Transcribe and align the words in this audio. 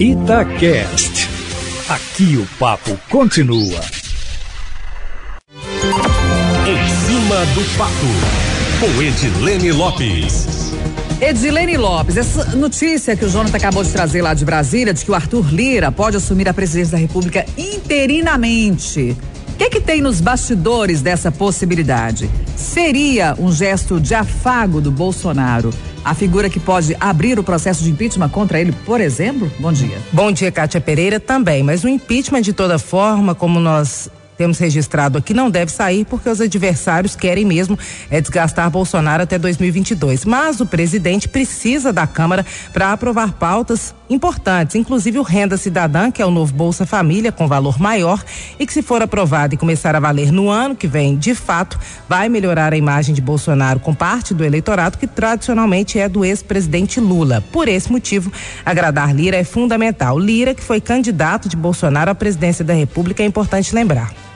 Itacast. 0.00 1.28
Aqui 1.88 2.36
o 2.36 2.46
papo 2.56 2.96
continua. 3.10 3.80
Em 6.64 6.88
cima 7.04 7.44
do 7.46 7.76
papo, 7.76 8.06
com 8.78 9.02
Edilene 9.02 9.72
Lopes. 9.72 10.72
Edilene 11.20 11.76
Lopes, 11.76 12.16
essa 12.16 12.44
notícia 12.54 13.16
que 13.16 13.24
o 13.24 13.28
Jonathan 13.28 13.56
acabou 13.56 13.82
de 13.82 13.90
trazer 13.90 14.22
lá 14.22 14.34
de 14.34 14.44
Brasília, 14.44 14.94
de 14.94 15.04
que 15.04 15.10
o 15.10 15.16
Arthur 15.16 15.52
Lira 15.52 15.90
pode 15.90 16.16
assumir 16.16 16.48
a 16.48 16.54
presidência 16.54 16.92
da 16.92 16.98
República 16.98 17.44
interinamente. 17.58 19.16
O 19.48 19.56
que, 19.56 19.68
que 19.68 19.80
tem 19.80 20.00
nos 20.00 20.20
bastidores 20.20 21.02
dessa 21.02 21.32
possibilidade? 21.32 22.30
Seria 22.58 23.36
um 23.38 23.52
gesto 23.52 24.00
de 24.00 24.14
afago 24.14 24.80
do 24.80 24.90
Bolsonaro 24.90 25.70
a 26.04 26.14
figura 26.14 26.48
que 26.48 26.58
pode 26.58 26.96
abrir 26.98 27.38
o 27.38 27.44
processo 27.44 27.84
de 27.84 27.90
impeachment 27.90 28.30
contra 28.30 28.58
ele, 28.58 28.72
por 28.72 29.00
exemplo? 29.00 29.50
Bom 29.58 29.72
dia. 29.72 29.98
Bom 30.12 30.32
dia, 30.32 30.50
Kátia 30.50 30.80
Pereira, 30.80 31.20
também. 31.20 31.62
Mas 31.62 31.84
o 31.84 31.88
impeachment, 31.88 32.40
de 32.40 32.52
toda 32.52 32.78
forma, 32.78 33.34
como 33.34 33.60
nós 33.60 34.08
temos 34.38 34.58
registrado 34.58 35.18
aqui, 35.18 35.34
não 35.34 35.50
deve 35.50 35.72
sair 35.72 36.04
porque 36.04 36.30
os 36.30 36.40
adversários 36.40 37.16
querem 37.16 37.44
mesmo 37.44 37.76
é, 38.08 38.20
desgastar 38.20 38.70
Bolsonaro 38.70 39.24
até 39.24 39.36
2022. 39.36 40.24
Mas 40.24 40.60
o 40.60 40.66
presidente 40.66 41.28
precisa 41.28 41.92
da 41.92 42.06
Câmara 42.06 42.46
para 42.72 42.92
aprovar 42.92 43.32
pautas 43.32 43.92
importantes, 44.08 44.76
inclusive 44.76 45.18
o 45.18 45.22
Renda 45.22 45.56
Cidadã, 45.56 46.10
que 46.10 46.22
é 46.22 46.24
o 46.24 46.30
novo 46.30 46.54
Bolsa 46.54 46.86
Família 46.86 47.32
com 47.32 47.48
valor 47.48 47.78
maior 47.78 48.24
e 48.58 48.64
que 48.64 48.72
se 48.72 48.80
for 48.80 49.02
aprovado 49.02 49.54
e 49.54 49.58
começar 49.58 49.94
a 49.96 50.00
valer 50.00 50.32
no 50.32 50.48
ano 50.48 50.76
que 50.76 50.86
vem, 50.86 51.16
de 51.16 51.34
fato, 51.34 51.78
vai 52.08 52.28
melhorar 52.28 52.72
a 52.72 52.76
imagem 52.76 53.14
de 53.14 53.20
Bolsonaro 53.20 53.80
com 53.80 53.92
parte 53.92 54.32
do 54.32 54.44
eleitorado 54.44 54.96
que 54.96 55.06
tradicionalmente 55.06 55.98
é 55.98 56.08
do 56.08 56.24
ex-presidente 56.24 57.00
Lula. 57.00 57.42
Por 57.52 57.66
esse 57.66 57.90
motivo, 57.90 58.32
agradar 58.64 59.14
Lira 59.14 59.36
é 59.36 59.44
fundamental. 59.44 60.18
Lira, 60.18 60.54
que 60.54 60.62
foi 60.62 60.80
candidato 60.80 61.48
de 61.48 61.56
Bolsonaro 61.56 62.12
à 62.12 62.14
presidência 62.14 62.64
da 62.64 62.72
República, 62.72 63.22
é 63.22 63.26
importante 63.26 63.74
lembrar. 63.74 64.27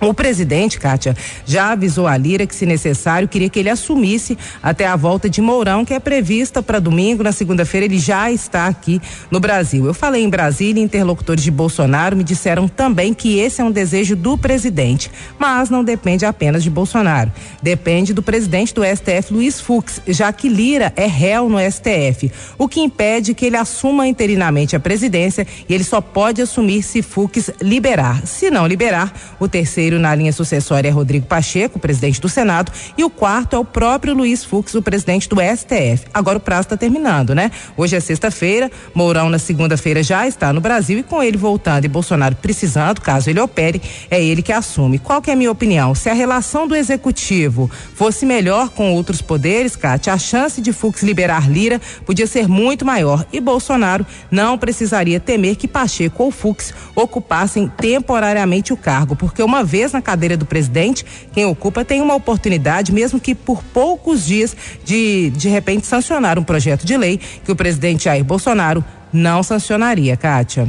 O 0.00 0.14
presidente, 0.14 0.78
Kátia, 0.78 1.14
já 1.44 1.72
avisou 1.72 2.06
a 2.06 2.16
Lira 2.16 2.46
que, 2.46 2.54
se 2.54 2.64
necessário, 2.64 3.28
queria 3.28 3.50
que 3.50 3.58
ele 3.58 3.68
assumisse 3.68 4.38
até 4.62 4.86
a 4.86 4.96
volta 4.96 5.28
de 5.28 5.42
Mourão, 5.42 5.84
que 5.84 5.92
é 5.92 6.00
prevista 6.00 6.62
para 6.62 6.78
domingo. 6.78 7.22
Na 7.22 7.32
segunda-feira, 7.32 7.84
ele 7.84 7.98
já 7.98 8.32
está 8.32 8.66
aqui 8.66 9.00
no 9.30 9.38
Brasil. 9.38 9.84
Eu 9.84 9.92
falei 9.92 10.24
em 10.24 10.30
Brasília, 10.30 10.82
interlocutores 10.82 11.44
de 11.44 11.50
Bolsonaro 11.50 12.16
me 12.16 12.24
disseram 12.24 12.66
também 12.66 13.12
que 13.12 13.38
esse 13.38 13.60
é 13.60 13.64
um 13.64 13.70
desejo 13.70 14.16
do 14.16 14.38
presidente, 14.38 15.10
mas 15.38 15.68
não 15.68 15.84
depende 15.84 16.24
apenas 16.24 16.62
de 16.62 16.70
Bolsonaro. 16.70 17.30
Depende 17.62 18.14
do 18.14 18.22
presidente 18.22 18.72
do 18.72 18.82
STF, 18.82 19.34
Luiz 19.34 19.60
Fux, 19.60 20.00
já 20.06 20.32
que 20.32 20.48
Lira 20.48 20.94
é 20.96 21.06
réu 21.06 21.48
no 21.48 21.58
STF, 21.58 22.32
o 22.56 22.66
que 22.66 22.80
impede 22.80 23.34
que 23.34 23.44
ele 23.44 23.56
assuma 23.56 24.06
interinamente 24.06 24.74
a 24.74 24.80
presidência 24.80 25.46
e 25.68 25.74
ele 25.74 25.84
só 25.84 26.00
pode 26.00 26.40
assumir 26.40 26.82
se 26.82 27.02
Fux 27.02 27.50
liberar. 27.60 28.26
Se 28.26 28.50
não 28.50 28.66
liberar, 28.66 29.12
o 29.38 29.46
terceiro 29.46 29.89
terceiro 29.90 29.98
na 29.98 30.14
linha 30.14 30.32
sucessória 30.32 30.88
é 30.88 30.90
Rodrigo 30.90 31.26
Pacheco, 31.26 31.78
presidente 31.78 32.20
do 32.20 32.28
Senado, 32.28 32.70
e 32.96 33.02
o 33.02 33.10
quarto 33.10 33.56
é 33.56 33.58
o 33.58 33.64
próprio 33.64 34.14
Luiz 34.14 34.44
Fux, 34.44 34.74
o 34.74 34.82
presidente 34.82 35.28
do 35.28 35.36
STF. 35.36 36.06
Agora 36.14 36.38
o 36.38 36.40
prazo 36.40 36.62
está 36.62 36.76
terminando, 36.76 37.34
né? 37.34 37.50
Hoje 37.76 37.96
é 37.96 38.00
sexta-feira, 38.00 38.70
Mourão 38.94 39.28
na 39.28 39.38
segunda-feira 39.38 40.02
já 40.02 40.26
está 40.28 40.52
no 40.52 40.60
Brasil 40.60 40.98
e 40.98 41.02
com 41.02 41.22
ele 41.22 41.36
voltando 41.36 41.84
e 41.84 41.88
Bolsonaro 41.88 42.36
precisando, 42.36 43.00
caso 43.00 43.30
ele 43.30 43.40
opere, 43.40 43.82
é 44.10 44.22
ele 44.22 44.42
que 44.42 44.52
assume. 44.52 44.98
Qual 44.98 45.20
que 45.20 45.30
é 45.30 45.32
a 45.32 45.36
minha 45.36 45.50
opinião? 45.50 45.94
Se 45.94 46.08
a 46.08 46.14
relação 46.14 46.68
do 46.68 46.76
executivo 46.76 47.70
fosse 47.94 48.24
melhor 48.24 48.70
com 48.70 48.92
outros 48.92 49.20
poderes, 49.20 49.74
Cátia, 49.74 50.12
a 50.12 50.18
chance 50.18 50.60
de 50.60 50.72
Fux 50.72 51.02
liberar 51.02 51.50
Lira 51.50 51.80
podia 52.04 52.26
ser 52.26 52.46
muito 52.46 52.84
maior 52.84 53.24
e 53.32 53.40
Bolsonaro 53.40 54.06
não 54.30 54.58
precisaria 54.58 55.18
temer 55.18 55.56
que 55.56 55.66
Pacheco 55.66 56.24
ou 56.24 56.30
Fux 56.30 56.72
ocupassem 56.94 57.66
temporariamente 57.68 58.72
o 58.72 58.76
cargo, 58.76 59.16
porque 59.16 59.42
uma 59.42 59.64
vez 59.64 59.79
vez 59.80 59.92
na 59.92 60.02
cadeira 60.02 60.36
do 60.36 60.44
presidente, 60.44 61.04
quem 61.32 61.46
ocupa 61.46 61.84
tem 61.84 62.02
uma 62.02 62.14
oportunidade, 62.14 62.92
mesmo 62.92 63.18
que 63.18 63.34
por 63.34 63.62
poucos 63.62 64.26
dias, 64.26 64.54
de 64.84 65.30
de 65.30 65.48
repente 65.48 65.86
sancionar 65.86 66.38
um 66.38 66.44
projeto 66.44 66.84
de 66.84 66.96
lei 66.96 67.18
que 67.44 67.50
o 67.50 67.56
presidente 67.56 68.04
Jair 68.04 68.22
Bolsonaro 68.22 68.84
não 69.10 69.42
sancionaria, 69.42 70.16
Kátia. 70.16 70.68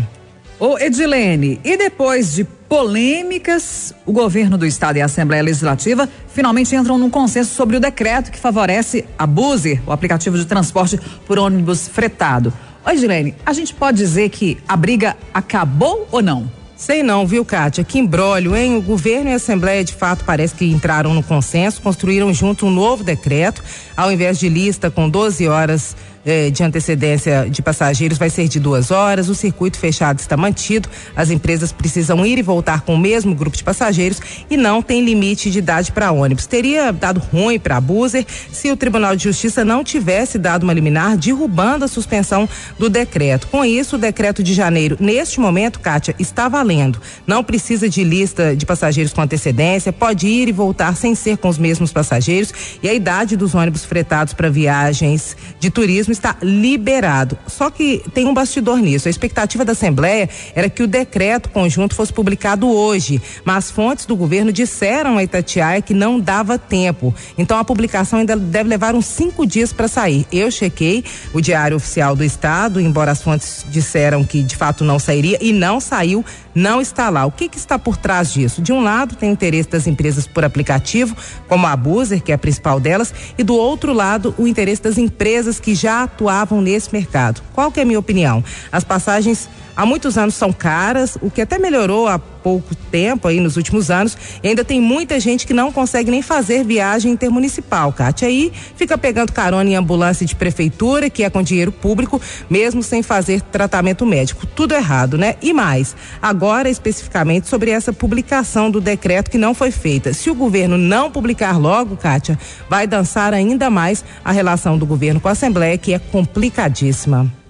Ô 0.57 0.77
Edilene, 0.77 1.59
e 1.63 1.75
depois 1.75 2.33
de 2.33 2.43
polêmicas, 2.43 3.93
o 4.05 4.13
governo 4.13 4.57
do 4.57 4.65
estado 4.65 4.95
e 4.95 5.01
a 5.01 5.05
Assembleia 5.05 5.43
Legislativa 5.43 6.07
finalmente 6.29 6.73
entram 6.73 6.97
num 6.97 7.09
consenso 7.09 7.53
sobre 7.53 7.75
o 7.75 7.79
decreto 7.79 8.31
que 8.31 8.39
favorece 8.39 9.03
a 9.19 9.27
Buzer, 9.27 9.81
o 9.85 9.91
aplicativo 9.91 10.37
de 10.37 10.45
transporte 10.45 10.97
por 11.25 11.37
ônibus 11.37 11.87
fretado. 11.87 12.53
Ô 12.85 12.89
Edilene, 12.89 13.35
a 13.45 13.51
gente 13.51 13.73
pode 13.73 13.97
dizer 13.97 14.29
que 14.29 14.57
a 14.67 14.77
briga 14.77 15.17
acabou 15.33 16.07
ou 16.11 16.21
não? 16.21 16.60
Sei 16.81 17.03
não, 17.03 17.27
viu, 17.27 17.45
Kátia? 17.45 17.83
Que 17.83 17.99
embrólio, 17.99 18.57
hein? 18.57 18.75
O 18.75 18.81
governo 18.81 19.29
e 19.29 19.33
a 19.33 19.35
Assembleia, 19.35 19.83
de 19.83 19.93
fato, 19.93 20.25
parece 20.25 20.55
que 20.55 20.65
entraram 20.65 21.13
no 21.13 21.21
consenso, 21.21 21.79
construíram 21.79 22.33
junto 22.33 22.65
um 22.65 22.71
novo 22.71 23.03
decreto, 23.03 23.63
ao 23.95 24.11
invés 24.11 24.39
de 24.39 24.49
lista 24.49 24.89
com 24.89 25.07
12 25.07 25.47
horas 25.47 25.95
eh, 26.25 26.49
de 26.49 26.63
antecedência 26.63 27.49
de 27.49 27.61
passageiros 27.61 28.17
vai 28.17 28.29
ser 28.29 28.47
de 28.47 28.59
duas 28.59 28.91
horas, 28.91 29.29
o 29.29 29.35
circuito 29.35 29.77
fechado 29.77 30.19
está 30.19 30.37
mantido, 30.37 30.89
as 31.15 31.29
empresas 31.29 31.71
precisam 31.71 32.25
ir 32.25 32.37
e 32.37 32.41
voltar 32.41 32.81
com 32.81 32.95
o 32.95 32.97
mesmo 32.97 33.33
grupo 33.33 33.57
de 33.57 33.63
passageiros 33.63 34.19
e 34.49 34.57
não 34.57 34.81
tem 34.81 35.03
limite 35.03 35.49
de 35.49 35.59
idade 35.59 35.91
para 35.91 36.11
ônibus. 36.11 36.45
Teria 36.45 36.91
dado 36.91 37.19
ruim 37.19 37.59
para 37.59 37.77
a 37.77 37.81
Buser 37.81 38.25
se 38.51 38.71
o 38.71 38.77
Tribunal 38.77 39.15
de 39.15 39.23
Justiça 39.23 39.65
não 39.65 39.83
tivesse 39.83 40.37
dado 40.37 40.63
uma 40.63 40.73
liminar 40.73 41.17
derrubando 41.17 41.85
a 41.85 41.87
suspensão 41.87 42.47
do 42.77 42.89
decreto. 42.89 43.47
Com 43.47 43.65
isso, 43.65 43.95
o 43.95 43.99
decreto 43.99 44.43
de 44.43 44.53
janeiro, 44.53 44.97
neste 44.99 45.39
momento, 45.39 45.79
Kátia, 45.79 46.15
está 46.19 46.47
valendo. 46.47 47.01
Não 47.25 47.43
precisa 47.43 47.89
de 47.89 48.03
lista 48.03 48.55
de 48.55 48.65
passageiros 48.65 49.13
com 49.13 49.21
antecedência, 49.21 49.91
pode 49.91 50.27
ir 50.27 50.47
e 50.47 50.51
voltar 50.51 50.95
sem 50.95 51.15
ser 51.15 51.37
com 51.37 51.49
os 51.49 51.57
mesmos 51.57 51.91
passageiros 51.91 52.53
e 52.81 52.89
a 52.89 52.93
idade 52.93 53.35
dos 53.35 53.55
ônibus 53.55 53.85
fretados 53.85 54.33
para 54.33 54.49
viagens 54.49 55.35
de 55.59 55.69
turismo 55.69 56.10
está 56.11 56.35
liberado. 56.41 57.37
Só 57.47 57.69
que 57.69 58.03
tem 58.13 58.25
um 58.25 58.33
bastidor 58.33 58.77
nisso. 58.77 59.07
A 59.07 59.11
expectativa 59.11 59.65
da 59.65 59.71
Assembleia 59.71 60.29
era 60.55 60.69
que 60.69 60.83
o 60.83 60.87
decreto 60.87 61.49
conjunto 61.49 61.95
fosse 61.95 62.11
publicado 62.11 62.69
hoje, 62.69 63.21
mas 63.43 63.71
fontes 63.71 64.05
do 64.05 64.15
governo 64.15 64.51
disseram 64.51 65.17
a 65.17 65.23
Itatiaia 65.23 65.81
que 65.81 65.93
não 65.93 66.19
dava 66.19 66.57
tempo. 66.57 67.13
Então 67.37 67.57
a 67.57 67.63
publicação 67.63 68.19
ainda 68.19 68.35
deve 68.35 68.69
levar 68.69 68.95
uns 68.95 69.05
cinco 69.05 69.45
dias 69.45 69.73
para 69.73 69.87
sair. 69.87 70.25
Eu 70.31 70.51
chequei 70.51 71.03
o 71.33 71.41
Diário 71.41 71.77
Oficial 71.77 72.15
do 72.15 72.23
Estado, 72.23 72.79
embora 72.79 73.11
as 73.11 73.21
fontes 73.21 73.65
disseram 73.69 74.23
que 74.23 74.43
de 74.43 74.55
fato 74.55 74.83
não 74.83 74.99
sairia 74.99 75.37
e 75.41 75.53
não 75.53 75.79
saiu, 75.79 76.23
não 76.53 76.81
está 76.81 77.09
lá. 77.09 77.25
O 77.25 77.31
que, 77.31 77.47
que 77.47 77.57
está 77.57 77.79
por 77.79 77.97
trás 77.97 78.33
disso? 78.33 78.61
De 78.61 78.71
um 78.71 78.81
lado 78.81 79.15
tem 79.15 79.29
o 79.29 79.33
interesse 79.33 79.69
das 79.69 79.87
empresas 79.87 80.27
por 80.27 80.43
aplicativo, 80.43 81.15
como 81.47 81.67
a 81.67 81.75
Buzer, 81.75 82.21
que 82.21 82.31
é 82.31 82.35
a 82.35 82.37
principal 82.37 82.79
delas, 82.79 83.13
e 83.37 83.43
do 83.43 83.55
outro 83.55 83.93
lado 83.93 84.33
o 84.37 84.47
interesse 84.47 84.81
das 84.81 84.97
empresas 84.97 85.59
que 85.59 85.73
já 85.75 86.00
atuavam 86.03 86.61
nesse 86.61 86.91
mercado. 86.91 87.41
Qual 87.53 87.71
que 87.71 87.79
é 87.79 87.83
a 87.83 87.85
minha 87.85 87.99
opinião? 87.99 88.43
As 88.71 88.83
passagens 88.83 89.49
há 89.75 89.85
muitos 89.85 90.17
anos 90.17 90.35
são 90.35 90.51
caras, 90.51 91.17
o 91.21 91.29
que 91.29 91.41
até 91.41 91.57
melhorou 91.57 92.07
há 92.07 92.19
pouco 92.19 92.75
tempo 92.75 93.27
aí 93.27 93.39
nos 93.39 93.55
últimos 93.55 93.91
anos, 93.91 94.17
e 94.41 94.47
ainda 94.47 94.65
tem 94.65 94.81
muita 94.81 95.19
gente 95.19 95.45
que 95.45 95.53
não 95.53 95.71
consegue 95.71 96.09
nem 96.09 96.21
fazer 96.21 96.63
viagem 96.63 97.11
intermunicipal, 97.11 97.93
Kátia. 97.93 98.27
Aí 98.27 98.51
fica 98.75 98.97
pegando 98.97 99.31
carona 99.31 99.69
em 99.69 99.75
ambulância 99.75 100.25
de 100.25 100.35
prefeitura, 100.35 101.09
que 101.09 101.23
é 101.23 101.29
com 101.29 101.41
dinheiro 101.43 101.71
público, 101.71 102.19
mesmo 102.49 102.81
sem 102.81 103.03
fazer 103.03 103.41
tratamento 103.41 104.05
médico. 104.05 104.45
Tudo 104.45 104.73
errado, 104.73 105.17
né? 105.17 105.35
E 105.41 105.53
mais, 105.53 105.95
agora 106.21 106.69
especificamente 106.69 107.47
sobre 107.47 107.71
essa 107.71 107.93
publicação 107.93 108.71
do 108.71 108.81
decreto 108.81 109.29
que 109.29 109.37
não 109.37 109.53
foi 109.53 109.71
feita. 109.71 110.13
Se 110.13 110.29
o 110.29 110.35
governo 110.35 110.77
não 110.77 111.11
publicar 111.11 111.57
logo, 111.57 111.95
Kátia, 111.95 112.37
vai 112.69 112.87
dançar 112.87 113.33
ainda 113.33 113.69
mais 113.69 114.03
a 114.23 114.31
relação 114.31 114.77
do 114.77 114.85
governo 114.85 115.19
com 115.19 115.27
a 115.27 115.31
Assembleia, 115.31 115.77
que 115.77 115.93
é 115.93 115.99
complicadíssima. 115.99 117.40